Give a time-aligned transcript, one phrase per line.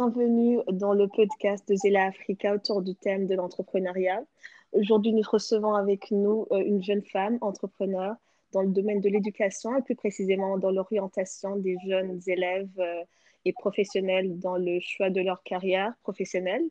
[0.00, 4.22] Bienvenue dans le podcast de Zela Africa autour du thème de l'entrepreneuriat.
[4.70, 8.14] Aujourd'hui, nous recevons avec nous euh, une jeune femme entrepreneur
[8.52, 13.02] dans le domaine de l'éducation et plus précisément dans l'orientation des jeunes élèves euh,
[13.44, 16.62] et professionnels dans le choix de leur carrière professionnelle.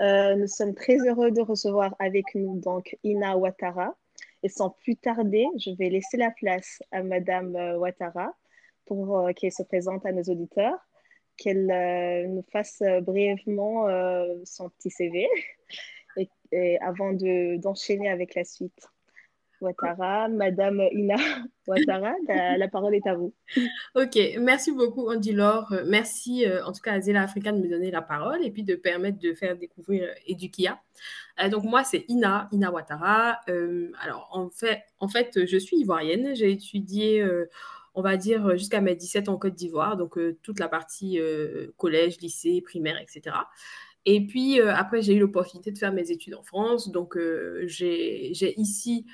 [0.00, 3.96] Euh, nous sommes très heureux de recevoir avec nous donc Ina Ouattara.
[4.42, 8.34] Et sans plus tarder, je vais laisser la place à Madame Ouattara
[8.84, 10.78] pour qu'elle se présente à nos auditeurs
[11.38, 15.26] qu'elle euh, nous fasse euh, brièvement euh, son petit CV
[16.52, 18.88] et, avant d'enchaîner avec la suite.
[19.60, 21.16] Ouattara, Madame Ina
[21.66, 23.34] Ouattara, la, parole est à vous.
[23.96, 25.74] Ok, merci beaucoup Andy Laure.
[25.84, 28.76] Merci en tout cas à Zela Africa de me donner la parole et puis de
[28.76, 30.80] permettre de faire découvrir Edukia.
[31.50, 33.40] donc moi c'est Ina, Ina Ouattara.
[34.00, 36.36] alors en fait, en fait, je suis ivoirienne.
[36.36, 37.26] J'ai étudié
[37.98, 40.68] on va dire, euh, jusqu'à mes 17 ans en Côte d'Ivoire, donc euh, toute la
[40.68, 43.34] partie euh, collège, lycée, primaire, etc.
[44.06, 47.18] Et puis après, j'ai eu l'opportunité de faire mes études en France, donc
[47.66, 49.04] j'ai ici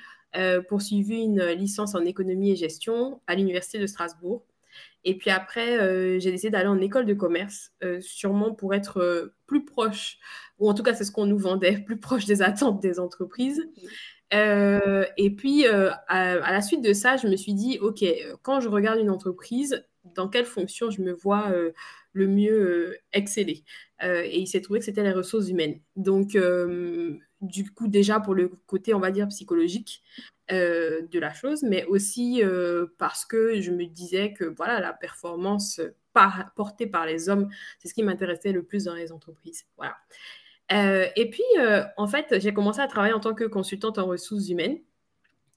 [0.69, 4.45] poursuivi une licence en économie et gestion à l'Université de Strasbourg.
[5.03, 10.17] Et puis après, j'ai décidé d'aller en école de commerce, sûrement pour être plus proche,
[10.59, 13.67] ou en tout cas c'est ce qu'on nous vendait, plus proche des attentes des entreprises.
[14.33, 18.03] Euh, et puis, euh, à, la suite de ça, je me suis dit, OK,
[18.41, 21.71] quand je regarde une entreprise, dans quelle fonction je me vois euh,
[22.13, 23.63] le mieux exceller?
[24.03, 25.79] Et il s'est trouvé que c'était les ressources humaines.
[25.95, 26.37] Donc,
[27.41, 30.03] du coup, déjà pour le côté, on va dire, psychologique
[30.49, 32.41] de la chose, mais aussi
[32.97, 35.81] parce que je me disais que, voilà, la performance
[36.55, 39.65] portée par les hommes, c'est ce qui m'intéressait le plus dans les entreprises.
[39.77, 39.95] Voilà.
[40.71, 44.05] Euh, et puis, euh, en fait, j'ai commencé à travailler en tant que consultante en
[44.05, 44.79] ressources humaines.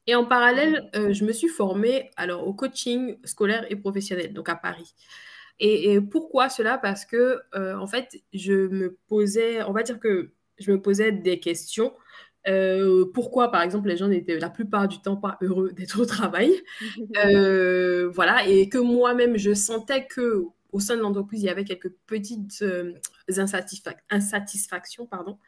[0.06, 4.48] Et en parallèle, euh, je me suis formée alors, au coaching scolaire et professionnel, donc
[4.48, 4.94] à Paris.
[5.60, 6.78] Et, pourquoi cela?
[6.78, 11.40] Parce que, en fait, je me posais, on va dire que je me posais des
[11.40, 11.92] questions.
[13.12, 16.52] pourquoi, par exemple, les gens n'étaient la plupart du temps pas heureux d'être au travail?
[18.14, 21.92] Voilà, et que moi-même, je sentais que au sein de l'entreprise, il y avait quelques
[22.06, 22.94] petites euh,
[24.10, 25.06] insatisfactions.
[25.06, 25.38] Pardon.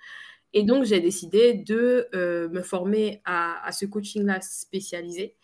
[0.52, 5.36] Et donc, j'ai décidé de euh, me former à, ce coaching-là spécialisé.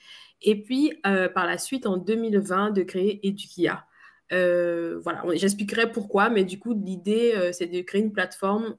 [0.42, 3.86] Et puis, euh, par la suite, en 2020, de créer Edukia.
[4.30, 8.76] voilà, j'expliquerai pourquoi, mais du coup, l'idée, c'est de créer une plateforme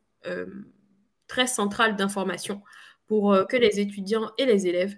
[1.27, 2.61] très centrale d'information
[3.05, 4.97] pour que les étudiants et les élèves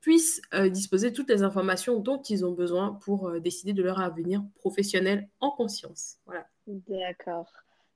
[0.00, 3.82] puissent euh, disposer de toutes les informations dont ils ont besoin pour euh, décider de
[3.82, 6.18] leur avenir professionnel en conscience.
[6.26, 6.46] Voilà.
[6.66, 7.50] D'accord.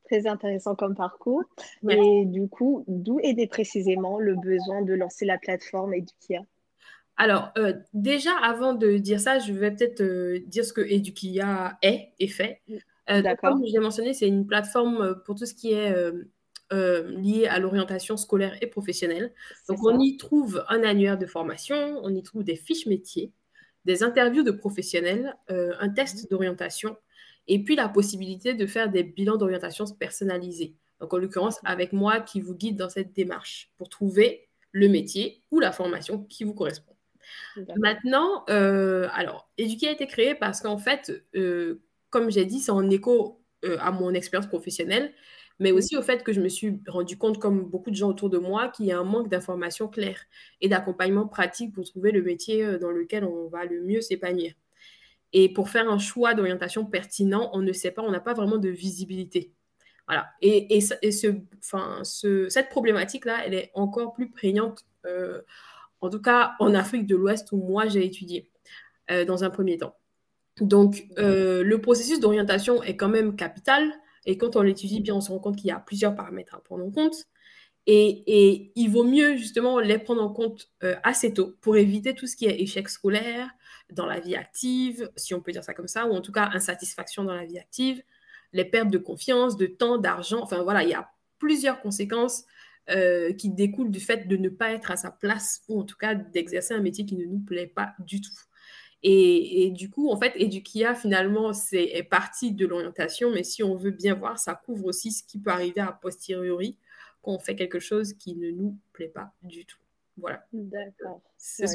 [0.05, 1.45] Très intéressant comme parcours.
[1.89, 6.41] Et du coup, d'où est précisément le besoin de lancer la plateforme Edukia?
[7.17, 10.03] Alors, euh, déjà, avant de dire ça, je vais peut-être
[10.47, 12.61] dire ce que Edukia est et fait.
[13.09, 13.51] D'accord.
[13.53, 15.95] Comme je l'ai mentionné, c'est une plateforme pour tout ce qui est
[16.75, 19.33] euh, liées à l'orientation scolaire et professionnelle.
[19.69, 23.33] Donc, on y trouve un annuaire de formation, on y trouve des fiches métiers,
[23.85, 26.97] des interviews de professionnels, euh, un test d'orientation,
[27.47, 30.75] et puis la possibilité de faire des bilans d'orientation personnalisés.
[31.01, 35.43] Donc, en l'occurrence, avec moi qui vous guide dans cette démarche pour trouver le métier
[35.53, 36.97] ou la formation qui vous correspond.
[37.77, 41.25] Maintenant, euh, alors, Éduquer a été créé parce qu'en fait,
[42.11, 43.41] comme j'ai dit, c'est en écho
[43.79, 45.15] à mon expérience professionnelle
[45.59, 48.31] mais aussi au fait que je me suis rendu compte, comme beaucoup de gens autour
[48.31, 50.21] de moi, qu'il y a un manque d'informations claires
[50.61, 54.55] et d'accompagnement pratique pour trouver le métier euh, dans lequel on va le mieux s'épanouir.
[55.33, 58.59] Et pour faire un choix d'orientation pertinent, on ne sait pas, on n'a pas vraiment
[58.59, 59.53] de visibilité.
[60.07, 60.29] Voilà.
[60.43, 61.29] Et, et, ce,
[61.59, 65.41] enfin, ce, cette problématique-là, elle est encore plus prégnante, euh,
[66.01, 68.51] en tout cas en Afrique de l'Ouest où moi j'ai étudié
[69.11, 69.97] euh, dans un premier temps.
[70.61, 73.93] Donc, le processus d'orientation est quand même capital
[74.27, 76.61] et quand on l'étudie bien, on se rend compte qu'il y a plusieurs paramètres à
[76.61, 77.27] prendre en compte.
[77.87, 82.27] Et, il vaut mieux justement les prendre en compte euh, assez tôt pour éviter tout
[82.27, 83.51] ce qui est échec scolaire
[83.93, 86.49] dans la vie active, si on peut dire ça comme ça, ou en tout cas
[86.55, 88.03] insatisfaction dans la vie active,
[88.55, 90.41] les pertes de confiance, de temps, d'argent.
[90.43, 92.45] Enfin voilà, il y a plusieurs conséquences
[92.91, 95.97] euh, qui découlent du fait de ne pas être à sa place ou en tout
[95.97, 98.33] cas d'exercer un métier qui ne nous plaît pas du tout.
[99.07, 103.91] Et, du coup, en fait, Edukia, finalement, c'est partie de l'orientation, mais si on veut
[103.91, 106.79] bien voir, ça couvre aussi ce qui peut arriver à posteriori
[107.21, 109.79] quand on fait quelque chose qui ne nous plaît pas du tout.
[110.17, 110.47] Voilà.
[110.55, 111.21] D'accord.
[111.37, 111.67] C'est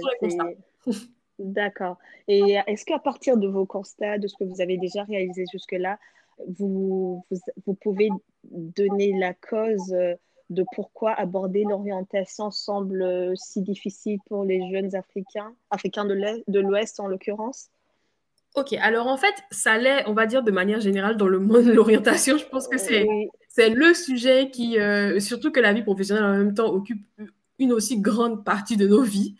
[1.39, 1.99] D'accord.
[2.27, 5.99] Et est-ce qu'à partir de vos constats, de ce que vous avez déjà réalisé jusque-là,
[6.47, 8.09] vous, vous, vous, pouvez
[8.43, 10.15] donner la cause euh,
[10.49, 16.99] de pourquoi aborder l'orientation semble euh, si difficile pour les jeunes Africains, Africains de l'Ouest
[16.99, 17.69] en l'occurrence
[18.55, 21.65] Ok, alors en fait, ça l'est, on va dire de manière générale, dans le monde
[21.65, 22.37] de l'orientation.
[22.37, 23.07] Je pense que c'est
[23.47, 27.05] c'est le sujet qui, euh, surtout que la vie professionnelle en même temps occupe
[27.59, 29.35] une aussi grande partie de nos vies.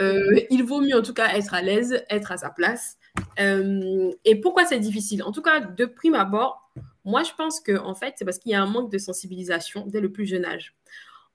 [0.00, 2.98] Euh, il vaut mieux en tout cas être à l'aise, être à sa place.
[3.40, 5.22] Euh, et pourquoi c'est difficile?
[5.22, 6.61] En tout cas, de prime abord,
[7.04, 9.86] moi je pense que en fait, c'est parce qu'il y a un manque de sensibilisation
[9.86, 10.74] dès le plus jeune âge.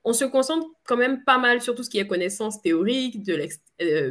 [0.04, 3.48] On se concentre quand même pas mal sur tout ce qui est connaissance théorique, de,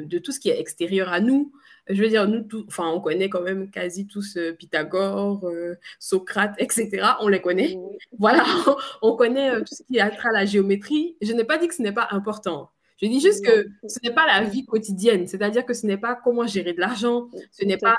[0.04, 1.52] de tout ce qui est extérieur à nous,
[1.90, 6.56] je veux dire, nous, enfin, on connaît quand même quasi tous euh, Pythagore, euh, Socrate,
[6.58, 6.90] etc.
[7.22, 7.78] On les connaît.
[8.18, 8.44] Voilà,
[9.02, 11.16] on connaît euh, tout ce qui trait à la géométrie.
[11.22, 12.72] Je n'ai pas dit que ce n'est pas important.
[13.02, 15.28] Je dis juste que ce n'est pas la vie quotidienne.
[15.28, 17.96] C'est-à-dire que ce n'est pas comment gérer de l'argent, ce n'est pas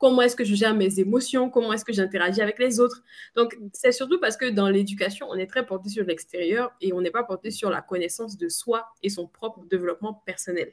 [0.00, 3.04] comment est-ce que je gère mes émotions, comment est-ce que j'interagis avec les autres.
[3.36, 7.02] Donc, c'est surtout parce que dans l'éducation, on est très porté sur l'extérieur et on
[7.02, 10.72] n'est pas porté sur la connaissance de soi et son propre développement personnel.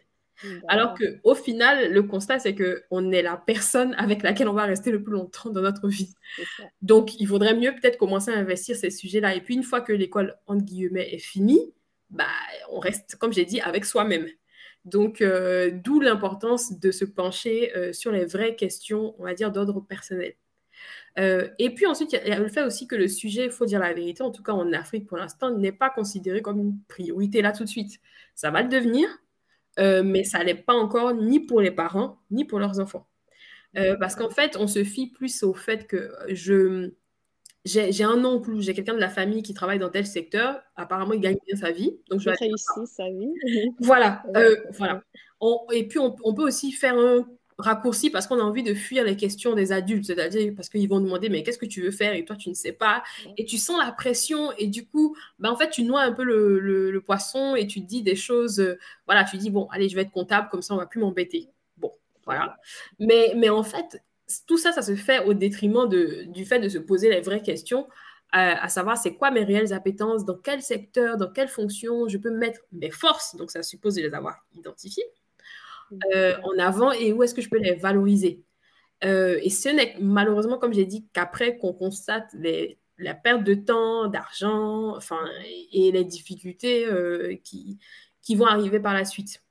[0.67, 4.65] Alors que au final, le constat, c'est qu'on est la personne avec laquelle on va
[4.65, 6.13] rester le plus longtemps dans notre vie.
[6.81, 9.35] Donc, il faudrait mieux peut-être commencer à investir ces sujets-là.
[9.35, 11.73] Et puis, une fois que l'école, entre guillemets, est finie,
[12.11, 12.25] bah,
[12.71, 14.27] on reste, comme j'ai dit, avec soi-même.
[14.87, 19.51] Donc, euh, d'où l'importance de se pencher euh, sur les vraies questions, on va dire,
[19.51, 20.33] d'ordre personnel.
[21.19, 23.65] Euh, et puis ensuite, il y a le fait aussi que le sujet, il faut
[23.65, 26.79] dire la vérité, en tout cas en Afrique pour l'instant, n'est pas considéré comme une
[26.87, 27.99] priorité là tout de suite.
[28.33, 29.09] Ça va le devenir,
[29.77, 33.07] mais ça n'est pas encore ni pour les parents, ni pour leurs enfants.
[33.99, 36.91] Parce qu'en fait, on se fie plus au fait que je
[37.67, 41.13] j'ai un oncle ou j'ai quelqu'un de la famille qui travaille dans tel secteur, apparemment
[41.13, 41.97] il gagne bien sa vie.
[42.09, 43.31] Donc je vais réussir sa vie.
[43.79, 44.23] voilà.
[44.35, 45.03] Euh, voilà.
[45.73, 47.27] et puis on, on, peut aussi faire un
[47.57, 50.99] raccourci parce qu'on a envie de fuir les questions des adultes, c'est-à-dire parce qu'ils vont
[50.99, 52.13] demander mais qu'est-ce que tu veux faire?
[52.13, 53.03] Et toi tu ne sais pas
[53.37, 56.23] et tu sens la pression et du coup ben, en fait tu noies un peu
[56.23, 59.89] le, le, poisson et tu te dis des choses, euh, voilà tu dis bon allez
[59.89, 61.49] je vais être comptable comme ça on va plus m'embêter.
[61.77, 61.91] Bon
[62.25, 62.57] voilà.
[62.99, 64.01] Mais, mais en fait
[64.45, 67.41] tout ça ça se fait au détriment de, du fait de se poser les vraies
[67.41, 67.87] questions
[68.31, 72.31] à savoir c'est quoi mes réelles appétences, dans quel secteur, dans quelle fonction je peux
[72.31, 75.05] mettre mes forces, donc ça suppose de les avoir identifiées,
[76.13, 78.43] euh, en avant et où est-ce que je peux les valoriser.
[79.03, 82.35] Euh, et ce n'est malheureusement, comme j'ai dit, qu'après qu'on constate
[82.97, 85.21] la perte de temps, d'argent, enfin,
[85.71, 87.79] et les difficultés euh, qui,
[88.21, 89.41] qui vont arriver par la suite.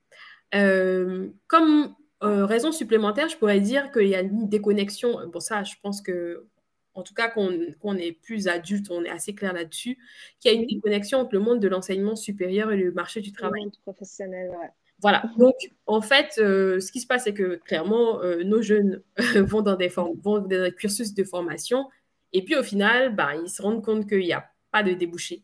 [0.53, 5.19] comme raison supplémentaire, je pourrais dire qu'il y a une déconnexion.
[5.29, 6.47] Bon, ça, je pense que,
[6.95, 9.99] en tout cas, qu'on est plus adulte, on est assez clair là-dessus,
[10.41, 13.33] qu'il y a une déconnexion entre le monde de l'enseignement supérieur et le marché du
[13.33, 13.61] travail.
[13.61, 14.71] Le monde professionnel, ouais.
[15.03, 15.25] Voilà.
[15.37, 15.55] Donc,
[15.87, 19.03] en fait, euh, ce qui se passe, c'est que clairement, euh, nos jeunes
[19.37, 21.87] vont, dans des vont dans des cursus de formation
[22.33, 25.43] et puis au final, ben, ils se rendent compte qu'il n'y a pas de débouché.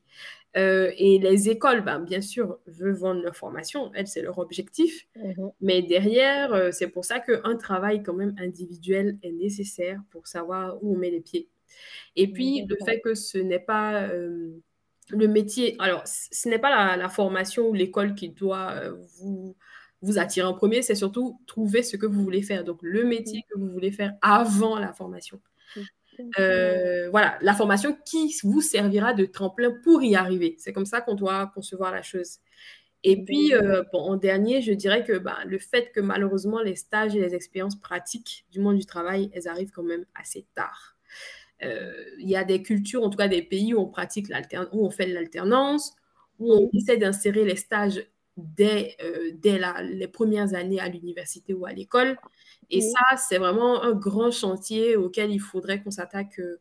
[0.57, 5.07] Euh, et les écoles, ben, bien sûr, veulent vendre leur formation, elles, c'est leur objectif.
[5.17, 5.51] Mhm.
[5.61, 10.95] Mais derrière, c'est pour ça qu'un travail quand même individuel est nécessaire pour savoir où
[10.95, 11.49] on met les pieds.
[12.17, 14.09] Et puis, le fait que ce n'est pas
[15.13, 19.57] le métier, alors ce n'est pas la, formation ou l'école qui doit euh, vous,
[20.01, 22.65] vous attirer en premier, c'est surtout trouver ce que vous voulez faire.
[22.65, 25.41] Donc le métier que vous voulez faire avant la formation.
[26.39, 30.57] Euh, voilà, la formation qui vous servira de tremplin pour y arriver.
[30.59, 32.39] C'est comme ça qu'on doit concevoir la chose.
[33.05, 37.17] Et puis, euh, en dernier, je dirais que bah, le fait que malheureusement les stages
[37.17, 40.97] et les expériences pratiques du monde du travail, elles arrivent quand même assez tard.
[41.65, 44.29] Euh, il y a des cultures, en tout cas des pays où on pratique
[44.73, 45.95] où on fait l'alternance,
[46.39, 48.05] où on essaie d'insérer les stages
[48.37, 52.17] dès, euh, dès les premières années à l'université ou à l'école.
[52.71, 56.57] Et ça, c'est vraiment un grand chantier auquel il faudrait qu'on s'attaque, euh,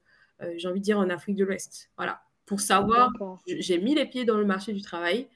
[0.58, 1.90] j'ai envie de dire, en Afrique de l'Ouest.
[1.98, 2.22] Voilà.
[2.46, 3.12] Pour savoir,
[3.48, 5.30] j'ai mis les pieds dans le marché du travail.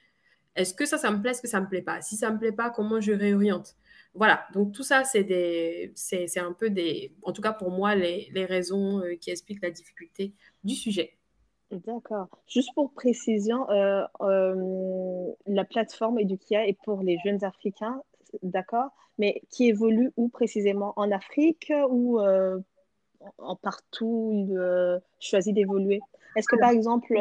[0.55, 2.01] Est-ce que ça, ça me plaît, est-ce que ça ne me plaît pas?
[2.01, 3.75] Si ça ne me plaît pas, comment je réoriente?
[4.13, 7.95] Voilà, donc tout ça, c'est des, c'est, un peu des, en tout cas pour moi,
[7.95, 11.14] les, les raisons euh, qui expliquent la difficulté du sujet.
[11.71, 12.27] D'accord.
[12.47, 18.01] Juste pour précision, euh, euh, la plateforme Edukia est pour les jeunes Africains,
[18.43, 20.93] d'accord, mais qui évolue où précisément?
[20.95, 26.01] En Afrique ou en partout il choisit d'évoluer?
[26.35, 27.17] Est-ce que par exemple,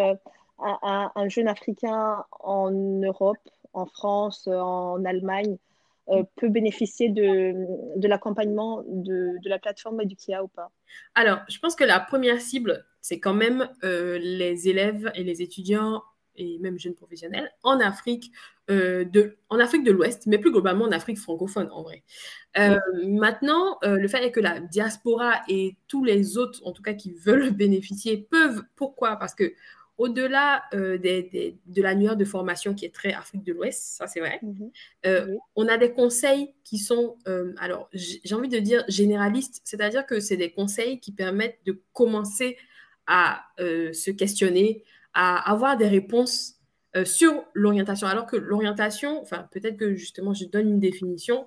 [0.59, 5.57] un, un, jeune Africain en Europe, en France, en Allemagne,
[6.09, 7.55] euh, peut bénéficier de,
[7.97, 10.71] de l'accompagnement de, de, la plateforme Edukia ou pas?
[11.15, 15.41] Alors, je pense que la première cible, c'est quand même euh, les élèves et les
[15.41, 16.03] étudiants
[16.37, 18.33] et même jeunes professionnels en Afrique,
[18.69, 22.03] euh, de, en Afrique de l'Ouest, mais plus globalement en Afrique francophone en vrai.
[23.05, 27.13] maintenant, le fait est que la diaspora et tous les autres, en tout cas qui
[27.13, 28.63] veulent bénéficier, peuvent.
[28.75, 29.17] Pourquoi?
[29.17, 29.55] Parce que
[29.97, 34.21] au-delà euh, de la nuance de formation qui est très Afrique de l'Ouest, ça c'est
[34.21, 34.71] vrai, mhm.
[35.07, 40.07] euh, on a des conseils qui sont, euh, alors j'ai envie de dire généralistes, c'est-à-dire
[40.07, 42.57] que c'est des conseils qui permettent de commencer
[43.07, 44.83] à se questionner,
[45.13, 46.55] à avoir des réponses
[47.05, 48.07] sur l'orientation.
[48.07, 51.47] Alors que l'orientation, enfin peut-être que justement je donne une définition,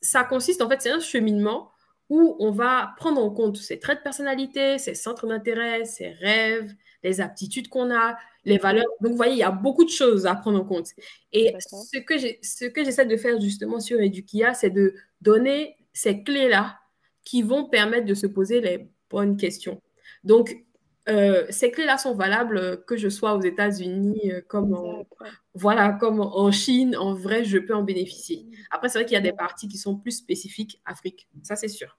[0.00, 1.73] ça consiste en fait, c'est un cheminement
[2.10, 6.72] où on va prendre en compte ses traits de personnalité, ses centres d'intérêt, ses rêves,
[7.02, 8.84] les aptitudes qu'on a, les valeurs.
[9.00, 10.88] Donc, vous voyez, il y a beaucoup de choses à prendre en compte.
[11.32, 16.22] Et ce que, ce que j'essaie de faire justement sur Edukia, c'est de donner ces
[16.22, 16.78] clés-là
[17.24, 19.80] qui vont permettre de se poser les bonnes questions.
[20.24, 20.63] Donc,
[21.08, 25.06] euh, ces clés-là sont valables que je sois aux États-Unis, euh, comme en,
[25.54, 28.46] voilà, comme en Chine, en vrai, je peux en bénéficier.
[28.70, 31.68] Après, c'est vrai qu'il y a des parties qui sont plus spécifiques Afrique, ça c'est
[31.68, 31.98] sûr.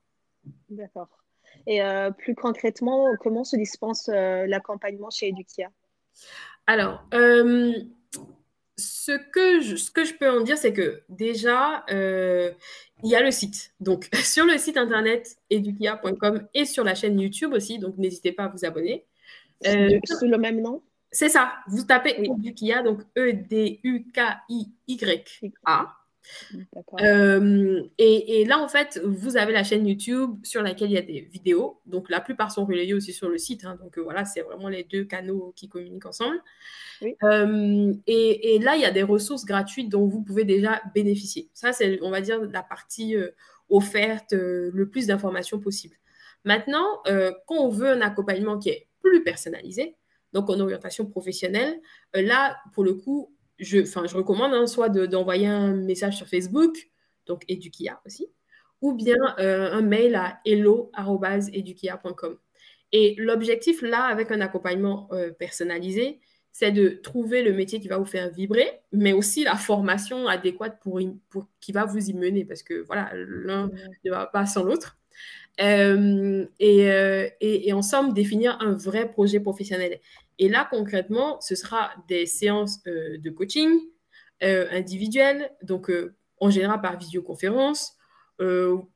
[0.69, 1.09] D'accord.
[1.67, 5.69] Et euh, plus concrètement, comment se dispense euh, l'accompagnement chez Edukia?
[6.67, 7.74] Alors, euh,
[9.05, 13.21] ce, que je, ce que je peux en dire, c'est que déjà, il y a
[13.21, 13.74] le site.
[13.79, 18.45] Donc, sur le site internet edukia.com et sur la chaîne YouTube aussi, donc n'hésitez pas
[18.45, 19.05] à vous abonner.
[19.63, 20.81] Sous le même nom?
[21.12, 21.53] C'est ça.
[21.67, 23.85] Vous tapez Edukia, donc E-D-U-K-I-Y-A.
[27.01, 31.01] Euh, et, là, en fait, vous avez la chaîne YouTube sur laquelle il y a
[31.01, 31.82] des vidéos.
[31.86, 33.65] Donc, la plupart sont relayées aussi sur le site.
[33.65, 33.77] Hein.
[33.82, 36.41] donc, euh, voilà, c'est vraiment les deux canaux qui communiquent ensemble.
[37.24, 41.50] Euh, et, là, il y a des ressources gratuites dont vous pouvez déjà bénéficier.
[41.53, 43.15] Ça, c'est, on va dire, la partie
[43.70, 45.96] offerte, le plus d'informations possible.
[46.44, 47.01] Maintenant,
[47.48, 49.96] quand on veut un accompagnement qui est plus personnalisé,
[50.34, 51.79] donc en orientation professionnelle,
[52.13, 56.89] là, pour le coup, je, je recommande hein, soit d'envoyer un message sur Facebook,
[57.25, 58.27] donc Edukia aussi,
[58.81, 62.38] ou bien euh, un mail à hello.edukia.com.
[62.91, 66.19] Et l'objectif là, avec un accompagnement euh, personnalisé,
[66.51, 70.79] c'est de trouver le métier qui va vous faire vibrer, mais aussi la formation adéquate
[70.81, 73.69] pour, pour qui va vous y mener, parce que voilà, l'un
[74.05, 74.97] ne va pas sans l'autre.
[75.62, 76.81] Euh, et,
[77.39, 80.00] et, et, ensemble définir un vrai projet professionnel.
[80.39, 83.69] Et là, concrètement, ce sera des séances euh, de coaching
[84.43, 87.93] euh, individuelles, donc euh, en général par visioconférence.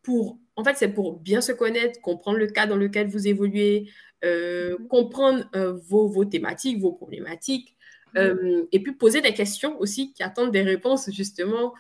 [0.04, 3.90] pour, en fait, c'est pour bien se connaître, comprendre le cas dans lequel vous évoluez,
[4.22, 4.88] mhm.
[4.90, 5.50] comprendre
[5.88, 7.78] vos, vos, thématiques, vos problématiques,
[8.16, 8.68] mhm.
[8.74, 11.74] et puis poser des questions aussi qui attendent des réponses justement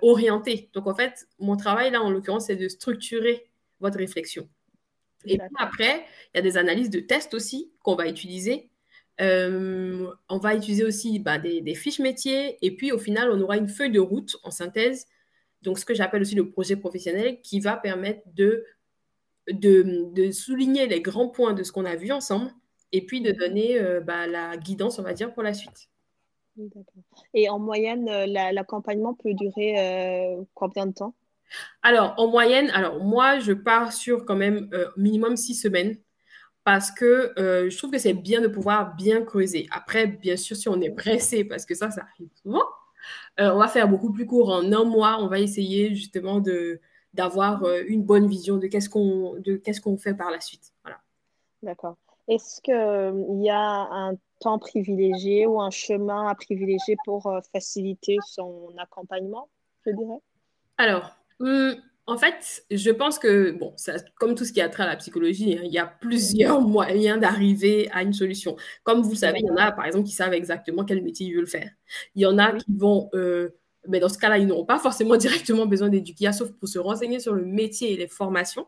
[0.00, 0.70] orientées.
[0.72, 3.44] Donc, en fait, mon travail là, en l'occurrence, c'est de structurer
[3.80, 4.48] votre réflexion.
[5.26, 8.70] Et puis après, il y a des analyses de tests aussi qu'on va utiliser
[9.20, 13.56] euh, on va utiliser aussi bah, des, fiches métiers et puis au final, on aura
[13.56, 15.06] une feuille de route en synthèse,
[15.62, 18.64] donc ce que j'appelle aussi le projet professionnel qui va permettre de,
[19.48, 22.50] de, souligner les grands points de ce qu'on a vu ensemble
[22.92, 25.88] et puis de donner euh, bah, la guidance, on va dire, pour la suite.
[27.34, 31.14] Et en moyenne, euh, l'accompagnement peut durer combien de temps?
[31.82, 35.96] Alors, en moyenne, alors moi, je pars sur quand même minimum six semaines
[36.64, 39.68] parce que euh, je trouve que c'est bien de pouvoir bien creuser.
[39.70, 42.64] Après, bien sûr, si on est pressé, parce que ça, ça arrive souvent,
[43.38, 44.50] euh, on va faire beaucoup plus court.
[44.50, 46.80] En un mois, on va essayer justement de,
[47.12, 50.72] d'avoir euh, une bonne vision de qu'est-ce qu'on, de qu'est-ce qu'on fait par la suite.
[50.82, 50.98] Voilà.
[51.62, 51.96] D'accord.
[52.26, 58.72] Est-ce qu'il y a un temps privilégié ou un chemin à privilégier pour faciliter son
[58.78, 59.50] accompagnement,
[59.84, 60.20] je dirais?
[60.78, 61.74] Alors, hum,
[62.06, 64.96] en fait, je pense que, bon, ça, comme tout ce qui a trait à la
[64.96, 68.56] psychologie, hein, il y a plusieurs moyens d'arriver à une solution.
[68.82, 71.34] Comme vous savez, il y en a, par exemple, qui savent exactement quel métier ils
[71.34, 71.70] veulent faire.
[72.14, 73.50] Il y en a qui vont, euh,
[73.88, 77.20] mais dans ce cas-là, ils n'auront pas forcément directement besoin d'éduquer, sauf pour se renseigner
[77.20, 78.66] sur le métier et les formations.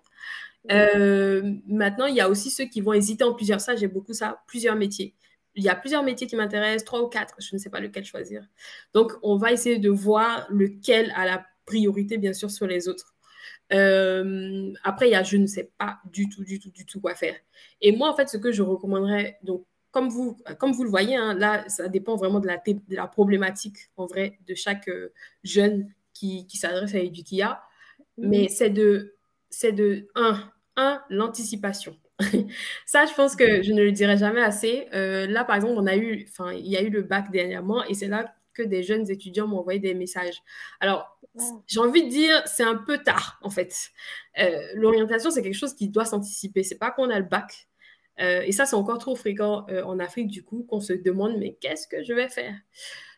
[0.72, 4.14] Euh, maintenant, il y a aussi ceux qui vont hésiter en plusieurs, ça, j'ai beaucoup
[4.14, 5.14] ça, plusieurs métiers.
[5.54, 8.04] Il y a plusieurs métiers qui m'intéressent, trois ou quatre, je ne sais pas lequel
[8.04, 8.46] choisir.
[8.94, 13.15] Donc, on va essayer de voir lequel a la priorité, bien sûr, sur les autres.
[13.72, 17.00] Euh, après, il y a je ne sais pas du tout, du tout, du tout
[17.00, 17.34] quoi faire.
[17.80, 21.16] Et moi, en fait, ce que je recommanderais, donc, comme vous, comme vous le voyez,
[21.16, 25.12] hein, là, ça dépend vraiment de la, de la problématique, en vrai, de chaque euh,
[25.42, 27.62] jeune qui, qui s'adresse à Edukia.
[28.18, 28.28] Mhm.
[28.28, 29.14] Mais c'est de,
[29.50, 30.38] c'est de, un,
[30.76, 31.96] un l'anticipation.
[32.86, 34.86] ça, je pense que je ne le dirai jamais assez.
[34.94, 37.84] Euh, là, par exemple, on a eu, enfin, il y a eu le bac dernièrement,
[37.84, 40.42] et c'est là que des jeunes étudiants m'ont envoyé des messages.
[40.80, 41.15] Alors,
[41.66, 43.90] j'ai envie de dire, c'est un peu tard, en fait.
[44.38, 46.62] Euh, l'orientation, c'est quelque chose qui doit s'anticiper.
[46.62, 47.68] C'est pas qu'on a le bac.
[48.20, 51.36] Euh, et ça, c'est encore trop fréquent euh, en Afrique, du coup, qu'on se demande,
[51.38, 52.54] mais qu'est-ce que je vais faire?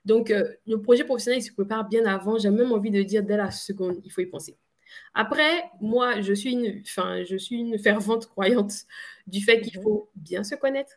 [0.04, 2.38] Donc, le projet professionnel, il se prépare bien avant.
[2.38, 4.56] J'ai même envie de dire, dès la seconde, il faut y penser.
[5.14, 8.72] Après, moi, je suis une, je suis une fervente croyante
[9.26, 9.84] du fait qu'il mhm.
[9.84, 10.92] faut bien se connaître,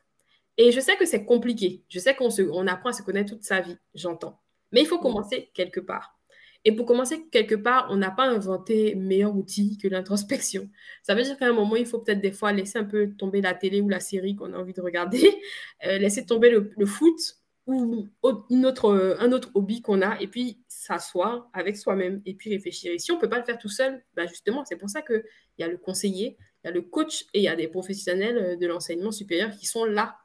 [0.58, 1.84] Et je sais que c'est compliqué.
[1.90, 4.40] Je sais qu'on on apprend à se connaître toute sa vie, j'entends.
[4.72, 6.21] Mais il faut commencer quelque part.
[6.64, 10.70] Et pour commencer quelque part, on n'a pas inventé meilleur outil que l'introspection.
[11.02, 13.42] Ça veut dire qu'à un moment, il faut peut-être des fois laisser un peu tomber
[13.42, 15.36] la télé ou la série qu'on a envie de regarder,
[15.86, 17.20] euh, laisser tomber le, foot
[17.66, 18.10] ou
[18.50, 22.92] une autre, un autre hobby qu'on a, et puis s'asseoir avec soi-même et puis réfléchir.
[22.92, 25.02] Et si on ne peut pas le faire tout seul, bah justement, c'est pour ça
[25.02, 25.24] qu'il
[25.58, 28.60] y a le conseiller, il y a le coach et il y a des professionnels
[28.60, 30.18] de l'enseignement supérieur qui sont là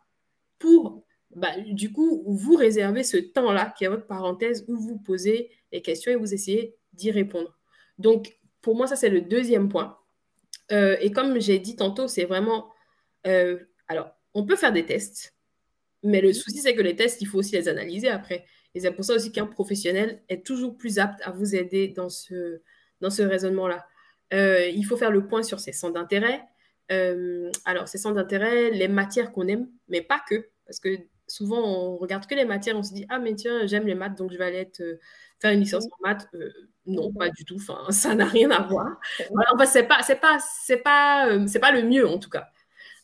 [0.58, 1.05] pour,
[1.36, 5.82] bah, du coup, vous réserver ce temps-là qui est votre parenthèse où vous posez les
[5.82, 7.58] questions et vous essayez d'y répondre.
[7.98, 9.98] Donc, pour moi, ça, c'est le deuxième point.
[10.72, 12.72] Euh, et comme j'ai dit tantôt, c'est vraiment...
[13.26, 15.36] Euh, alors, on peut faire des tests,
[16.02, 18.46] mais le souci, c'est que les tests, il faut aussi les analyser après.
[18.74, 22.08] Et c'est pour ça aussi qu'un professionnel est toujours plus apte à vous aider dans
[22.08, 22.62] ce,
[23.02, 23.86] dans ce raisonnement-là.
[24.32, 26.42] Euh, il faut faire le point sur ses centres d'intérêt.
[27.66, 31.96] alors, ces centres d'intérêt, les matières qu'on aime, mais pas que, parce que souvent, on
[31.96, 34.38] regarde que les matières, on se dit, ah, mais tiens, j'aime les maths, donc je
[34.38, 34.82] vais aller être
[35.40, 36.50] faire une licence en maths, euh,
[36.86, 37.56] non, pas du tout.
[37.56, 38.98] Enfin, ça n'a rien à voir.
[39.30, 42.30] Voilà, enfin, c'est pas, c'est pas, c'est pas, euh, c'est pas le mieux en tout
[42.30, 42.48] cas.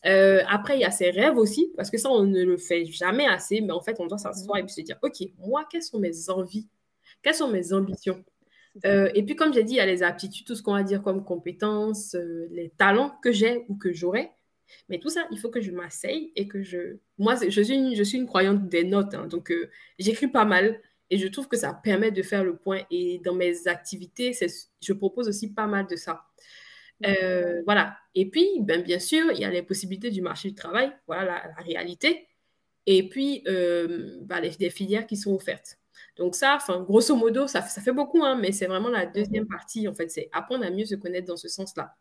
[0.05, 2.85] Euh, après, il y a ses rêves aussi, parce que ça, on ne le fait
[2.87, 5.83] jamais assez, mais en fait, on doit s'asseoir et puis se dire, OK, moi, quelles
[5.83, 6.67] sont mes envies?
[7.23, 8.25] Quelles sont mes ambitions
[8.85, 11.03] Et puis, comme j'ai dit, il y a les aptitudes, tout ce qu'on va dire
[11.03, 12.17] comme compétences,
[12.51, 14.33] les talents que j'ai ou que j'aurai.
[14.89, 16.99] Mais tout ça, il faut que je m'asseye et que je...
[17.19, 19.53] Moi, je suis une, je suis une croyante des notes, hein, donc
[19.99, 20.81] j'écris pas mal.
[21.11, 22.81] Et je trouve que ça permet de faire le point.
[22.91, 24.33] Et dans mes activités,
[24.81, 26.25] je propose aussi pas mal de ça.
[27.07, 27.97] Euh, voilà.
[28.15, 31.43] Et puis, ben, bien sûr, il y a les possibilités du marché du travail, voilà
[31.57, 32.29] la, réalité.
[32.87, 35.79] Et puis, euh, ben, les, des filières qui sont offertes.
[36.17, 39.89] Donc ça, grosso modo, ça, ça fait beaucoup, hein, mais c'est vraiment la deuxième partie,
[39.89, 41.95] en fait, c'est apprendre à mieux se connaître dans ce sens-là.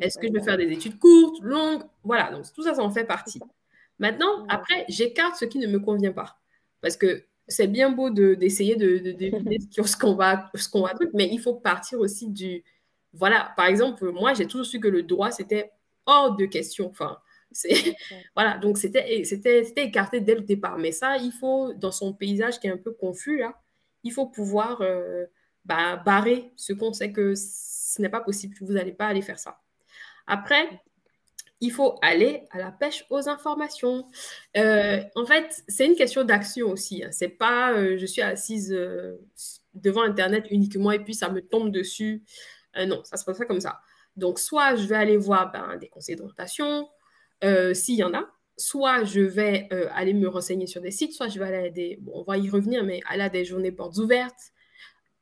[0.00, 1.82] Est-ce que je veux faire des études courtes, longues?
[2.04, 3.40] Voilà, donc tout ça, ça en fait partie.
[3.98, 6.38] Maintenant, après, j'écarte ce qui ne me convient pas.
[6.80, 10.94] Parce que c'est bien beau d'essayer de, de, deviner ce qu'on va, ce qu'on va
[10.94, 12.62] truc, mais il faut partir aussi du.
[13.12, 15.72] Voilà, par exemple, moi, j'ai toujours su que le droit, c'était
[16.06, 16.88] hors de question.
[16.88, 17.18] Enfin,
[17.50, 17.72] c'est.
[18.36, 19.24] voilà, donc c'était
[19.76, 20.78] écarté dès le départ.
[20.78, 23.60] Mais ça, il faut, dans son paysage qui est un peu confus, là,
[24.04, 25.26] il faut pouvoir euh,
[25.64, 29.38] bah, barrer ce qu'on sait que ce n'est pas possible, vous n'allez pas aller faire
[29.38, 29.60] ça.
[30.28, 30.68] Après,
[31.60, 34.06] il faut aller à la pêche aux informations.
[34.56, 37.02] Euh, en fait, c'est une question d'action aussi.
[37.02, 37.08] Hein.
[37.10, 39.16] C'est pas euh, je suis assise euh,
[39.74, 42.22] devant Internet uniquement et puis ça me tombe dessus.
[42.76, 43.80] non, ça se passe pas comme ça.
[44.16, 46.88] Donc, soit je vais aller voir ben, des conseils d'orientation,
[47.72, 48.24] s'il y en a,
[48.56, 51.98] soit je vais aller me renseigner sur des sites, soit je vais aller à des,
[52.00, 54.52] bon, on va y revenir, mais aller à des journées portes ouvertes,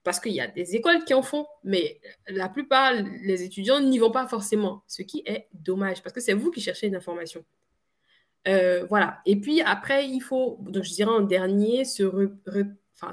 [0.06, 2.92] parce qu'il y a des écoles qui en font, mais la plupart,
[3.24, 6.60] les étudiants n'y vont pas forcément, ce qui est dommage, parce que c'est vous qui
[6.60, 7.44] cherchez une information.
[8.46, 9.18] Euh, voilà.
[9.26, 12.04] Et puis après, il faut, donc je dirais en dernier, se,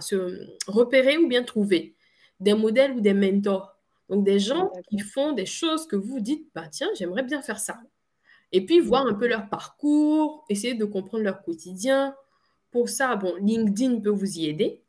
[0.02, 1.96] se repérer ou bien trouver
[2.40, 3.76] des modèles ou des mentors.
[4.08, 7.60] Donc des gens qui font des choses que vous dites, bah tiens, j'aimerais bien faire
[7.60, 7.80] ça.
[8.52, 12.16] Et puis voir un peu leur parcours, essayer de comprendre leur quotidien.
[12.70, 14.83] Pour ça, bon, LinkedIn peut vous y aider.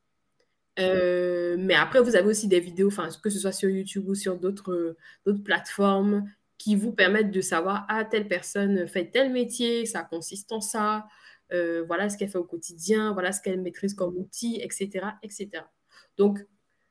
[0.78, 2.90] Euh, mais après, vous avez aussi des vidéos,
[3.22, 4.96] que ce soit sur YouTube ou sur d'autres
[5.44, 10.60] plateformes, qui vous permettent de savoir, ah, telle personne fait tel métier, ça consiste en
[10.60, 11.06] ça,
[11.52, 15.06] euh, voilà ce qu'elle fait au quotidien, voilà ce qu'elle maîtrise comme outil, etc.
[15.22, 15.50] etc.
[16.16, 16.38] Donc,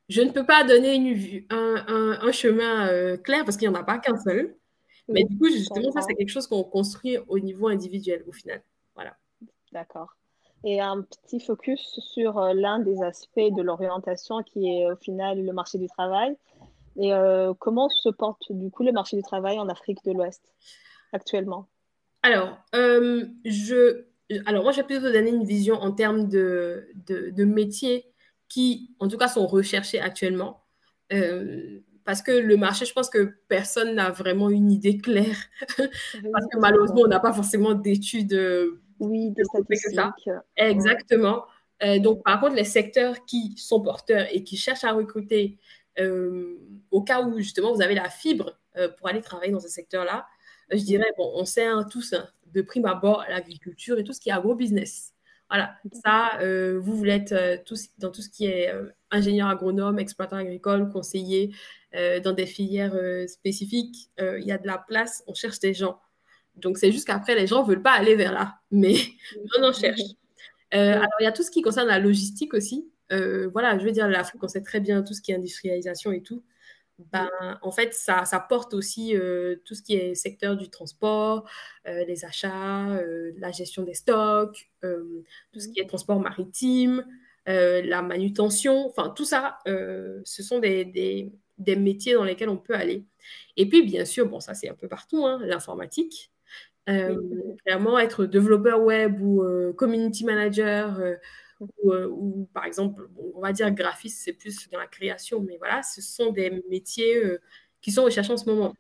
[0.09, 3.79] je ne peux pas donner une, un, un, chemin euh, clair parce qu'il n'y en
[3.79, 4.55] a pas qu'un seul.
[5.07, 8.61] Mais du coup, justement, ça, c'est quelque chose qu'on construit au niveau individuel, au final.
[8.95, 9.17] Voilà.
[9.71, 10.15] D'accord
[10.63, 15.43] et un petit focus sur euh, l'un des aspects de l'orientation qui est au final
[15.43, 16.36] le marché du travail.
[16.95, 20.41] Et euh, comment se porte du coup le marché du travail en Afrique de l'Ouest
[21.12, 21.67] actuellement?
[22.21, 24.06] Alors, euh, je,
[24.45, 28.06] alors moi, je vais plutôt donner une vision en termes de, de, métiers
[28.47, 30.63] qui, en tout cas, sont recherchés actuellement.
[32.06, 35.38] parce que le marché, je pense que personne n'a vraiment une idée claire.
[35.78, 38.34] parce que malheureusement, on n'a pas forcément d'études
[38.99, 40.29] oui, des statistiques.
[40.56, 41.45] Exactement.
[41.84, 45.58] Euh, donc, par contre, les secteurs qui sont porteurs et qui cherchent à recruter,
[45.99, 46.58] euh,
[46.91, 50.25] au cas où justement vous avez la fibre euh, pour aller travailler dans ce secteur-là,
[50.71, 54.19] je dirais, bon, on sait hein, tous hein, de prime abord l'agriculture et tout ce
[54.19, 55.13] qui est agro-business.
[55.49, 56.39] Voilà, ça,
[56.79, 57.62] vous voulez être
[57.99, 58.73] dans tout ce qui est
[59.12, 61.53] ingénieur agronome, exploitant agricole, conseiller,
[61.91, 65.99] dans des filières spécifiques, il y a de la place, on cherche des gens.
[66.55, 68.95] Donc, c'est juste qu'après, les gens ne veulent pas aller vers là, mais
[69.57, 70.01] on en cherche.
[70.73, 72.89] Euh, alors, il y a tout ce qui concerne la logistique aussi.
[73.11, 76.11] Euh, voilà, je veux dire, l'Afrique, on sait très bien tout ce qui est industrialisation
[76.11, 76.43] et tout.
[77.11, 77.29] ben,
[77.61, 81.47] en fait, ça, ça porte aussi euh, tout ce qui est secteur du transport,
[81.85, 82.87] les achats,
[83.37, 87.05] la gestion des stocks, tout ce qui est transport maritime,
[87.45, 92.75] la manutention, enfin, tout ça, ce sont des, des, des, métiers dans lesquels on peut
[92.75, 93.05] aller.
[93.57, 96.32] Et puis, bien sûr, bon, ça, c'est un peu partout, hein, l'informatique.
[96.85, 99.43] Clairement, être développeur web ou
[99.75, 100.99] community manager
[101.85, 105.83] euh, ou, par exemple, on va dire graphiste, c'est plus dans la création, mais voilà,
[105.83, 107.41] ce sont des métiers euh,
[107.81, 108.73] qui sont recherchés en ce moment.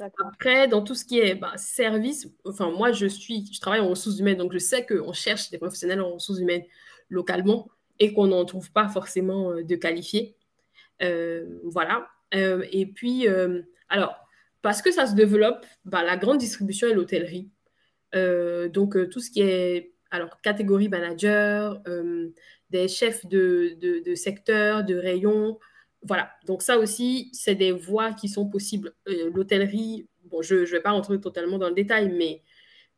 [0.00, 3.88] Après, dans tout ce qui est bah, service, enfin, moi, je suis, je travaille en
[3.88, 6.64] ressources humaines, donc je sais qu'on cherche des professionnels en ressources humaines
[7.08, 7.68] localement
[7.98, 10.36] et qu'on n'en trouve pas forcément euh, de qualifiés.
[11.64, 12.08] voilà.
[12.32, 13.26] et puis,
[13.88, 14.25] alors,
[14.66, 17.52] parce que ça se développe, la grande distribution et l'hôtellerie.
[18.12, 22.30] donc, tout ce qui est alors catégorie manager, euh,
[22.70, 25.56] des chefs de, de, secteur, de rayon.
[26.02, 28.92] Voilà, donc ça aussi, c'est des voies qui sont possibles.
[29.08, 32.42] Euh, l'hôtellerie, bon, je ne vais pas rentrer totalement dans le détail, mais,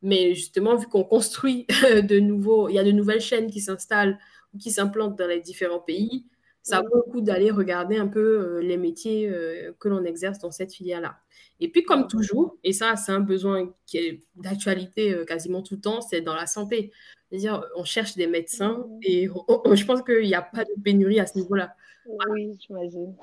[0.01, 4.17] mais justement, vu qu'on construit de nouveaux, il y a de nouvelles chaînes qui s'installent
[4.55, 6.25] ou qui s'implantent dans les différents pays,
[6.69, 9.31] ça vaut le coup d'aller regarder un peu euh, les métiers
[9.79, 11.19] que l'on exerce dans cette filière-là.
[11.61, 15.75] Et puis, comme toujours, et ça, c'est un besoin qui est d'actualité euh, quasiment tout
[15.75, 16.91] le temps, c'est dans la santé.
[17.29, 21.27] C'est-à-dire, on cherche des médecins et je pense qu'il n'y a pas de pénurie à
[21.27, 21.75] ce niveau-là.
[22.07, 23.15] Oui, j'imagine.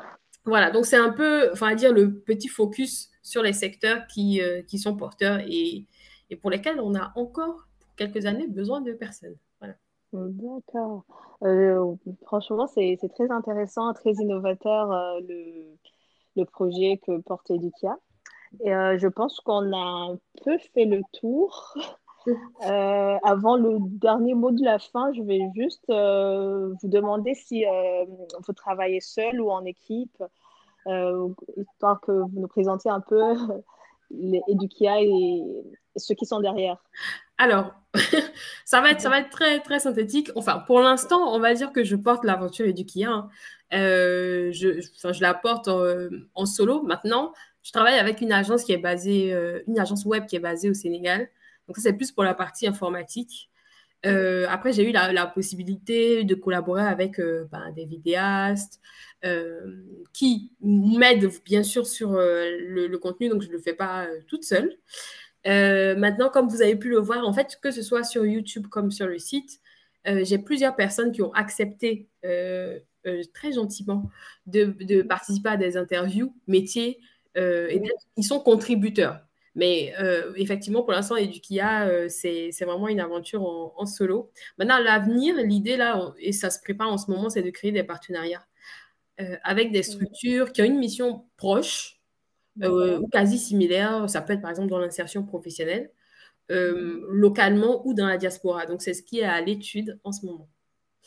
[0.45, 4.41] Voilà, donc c'est un peu, enfin, à dire, le petit focus sur les secteurs qui,
[4.41, 5.87] euh, qui sont porteurs et,
[6.31, 9.37] et, pour lesquels on a encore, pour quelques années, besoin de personnes.
[10.12, 11.05] D'accord.
[11.42, 14.88] Euh, franchement, c'est très intéressant, très innovateur
[15.21, 15.77] le,
[16.37, 17.99] le projet que porte Edukia.
[18.64, 21.75] Et euh, je pense qu'on a un peu fait le tour.
[22.66, 27.64] Euh, avant le dernier mot de la fin, je vais juste euh, vous demander si
[28.45, 30.21] vous travaillez seul ou en équipe,
[31.57, 33.23] histoire que vous nous présentiez un peu
[34.11, 35.40] les Edukia et
[35.95, 36.83] ceux qui sont derrière.
[37.38, 37.75] Alors,
[38.64, 40.31] ça va être, ça va très, synthétique.
[40.37, 43.11] Enfin, pour l'instant, on va dire que je porte l'aventure Edukia.
[43.11, 43.29] Hein.
[43.70, 46.83] je, je la porte en, solo.
[46.83, 50.40] Maintenant, je travaille avec une agence qui est basée, euh, une agence web qui est
[50.40, 51.29] basée au Sénégal.
[51.66, 53.51] Donc, ça, c'est plus pour la partie informatique.
[54.05, 58.81] Euh, après, j'ai eu la, possibilité de collaborer avec euh, ben, des vidéastes
[60.12, 64.44] qui m'aident bien sûr sur le, le, contenu, donc je ne le fais pas toute
[64.44, 64.79] seule.
[65.47, 68.91] Maintenant, comme vous avez pu le voir, en fait, que ce soit sur YouTube comme
[68.91, 69.61] sur le site,
[70.05, 72.09] j'ai plusieurs personnes qui ont accepté
[73.35, 74.11] très gentiment
[74.47, 76.99] de, de, participer à des interviews métiers
[77.37, 77.83] euh, et
[78.17, 79.21] ils sont contributeurs.
[79.55, 84.31] Mais euh, effectivement, pour l'instant, Edukia, euh, c'est vraiment une aventure en, solo.
[84.59, 87.85] Maintenant, l'avenir, l'idée là, et ça se prépare en ce moment, c'est de créer des
[87.85, 88.45] partenariats
[89.45, 91.96] avec des structures qui ont une mission proche
[92.62, 94.09] ou quasi similaire.
[94.09, 95.90] Ça peut être par exemple dans l'insertion professionnelle,
[96.49, 98.66] localement ou dans la diaspora.
[98.66, 100.49] Donc, c'est ce qui est à l'étude en ce moment.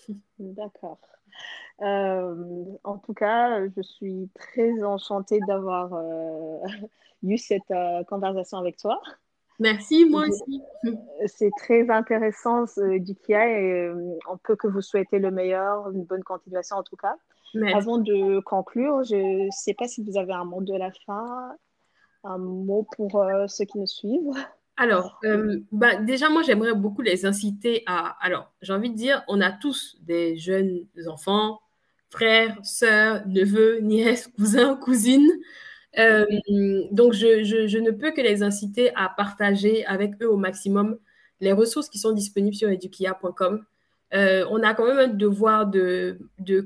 [0.40, 1.00] D'accord.
[1.82, 6.58] Euh, en tout cas, je suis très enchantée d'avoir euh,
[7.24, 9.02] eu cette euh, conversation avec toi.
[9.60, 10.62] Merci, moi aussi.
[11.28, 13.92] C'est très intéressant du KIA et
[14.30, 17.16] on peut que vous souhaiter le meilleur, une bonne continuation en tout cas.
[17.74, 21.56] Avant de conclure, je ne sais pas si vous avez un mot de la fin,
[22.24, 24.34] un mot pour ceux qui nous suivent.
[24.78, 25.20] Alors,
[25.74, 28.16] bah, déjà, moi, j'aimerais beaucoup les inciter à...
[28.22, 31.60] Alors, j'ai envie de dire, on a tous des jeunes enfants,
[32.10, 35.32] frères, sœurs, neveux, nièces, cousins, cousines.
[35.98, 36.26] Euh,
[36.92, 40.98] donc, je, ne peux que les inciter à partager avec eux au maximum
[41.42, 43.66] les ressources qui sont disponibles sur edukia.com.
[44.14, 46.18] Euh, on a quand même un devoir de,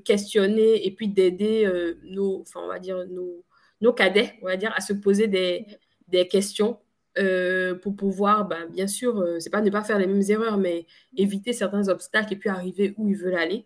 [0.06, 3.44] questionner et puis d'aider euh, nos, enfin, on va dire nos,
[3.82, 5.66] nos, cadets, on va dire, à se poser des,
[6.28, 6.80] questions
[7.82, 10.86] pour pouvoir, ben, bien sûr, c'est pas ne pas faire les mêmes erreurs, mais
[11.18, 13.66] éviter certains obstacles et puis arriver où ils veulent aller.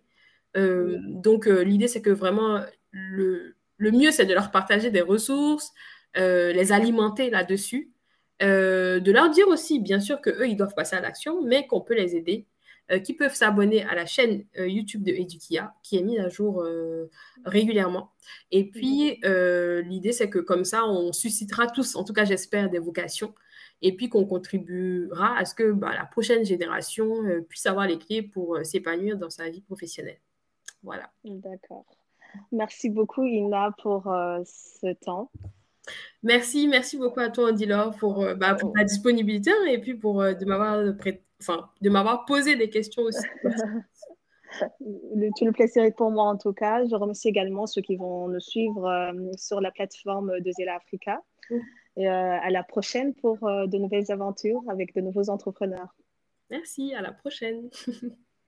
[0.58, 2.62] Euh, donc, euh, l'idée, c'est que vraiment,
[2.92, 5.72] le, le mieux, c'est de leur partager des ressources,
[6.18, 7.92] euh, les alimenter là-dessus,
[8.42, 11.96] de leur dire aussi, bien sûr, qu'eux, ils doivent passer à l'action, mais qu'on peut
[11.96, 12.46] les aider,
[13.04, 16.66] qui peuvent s'abonner à la chaîne YouTube de Edukia, qui est mise à jour
[17.44, 18.12] régulièrement.
[18.52, 22.80] Et puis, l'idée, c'est que comme ça, on suscitera tous, en tout cas, j'espère, des
[22.80, 23.34] vocations
[23.82, 28.22] et puis qu'on contribuera à ce que bah, la prochaine génération puisse avoir les clés
[28.22, 30.20] pour s'épanouir dans sa vie professionnelle.
[30.82, 31.12] Voilà.
[31.26, 31.86] D'accord.
[32.52, 35.32] Merci beaucoup, Ina, pour euh, ce temps.
[36.24, 39.96] Merci, merci beaucoup à toi, Andilor, pour, euh, bah, pour ta disponibilité hein, et puis
[39.96, 40.94] pour euh, de m'avoir
[41.42, 43.26] enfin, de m'avoir posé des questions aussi.
[44.82, 46.86] le, tout le plaisir est pour moi en tout cas.
[46.86, 51.22] Je remercie également ceux qui vont nous suivre euh, sur la plateforme de Zela Africa.
[51.50, 51.56] Mm.
[51.98, 55.96] Et euh, à la prochaine pour de nouvelles aventures avec de nouveaux entrepreneurs.
[56.52, 57.70] Merci, à la prochaine.